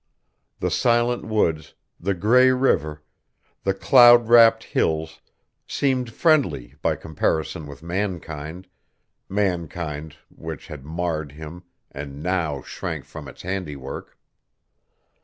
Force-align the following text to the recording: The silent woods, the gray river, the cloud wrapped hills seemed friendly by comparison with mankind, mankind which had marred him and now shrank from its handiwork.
The 0.59 0.71
silent 0.71 1.25
woods, 1.25 1.75
the 1.99 2.15
gray 2.15 2.49
river, 2.49 3.03
the 3.63 3.75
cloud 3.75 4.29
wrapped 4.29 4.63
hills 4.63 5.21
seemed 5.67 6.11
friendly 6.11 6.73
by 6.81 6.95
comparison 6.95 7.67
with 7.67 7.83
mankind, 7.83 8.65
mankind 9.29 10.15
which 10.35 10.65
had 10.69 10.83
marred 10.83 11.33
him 11.33 11.65
and 11.91 12.23
now 12.23 12.63
shrank 12.63 13.05
from 13.05 13.27
its 13.27 13.43
handiwork. 13.43 14.17